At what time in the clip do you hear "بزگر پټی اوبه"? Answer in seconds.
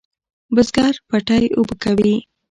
0.55-1.75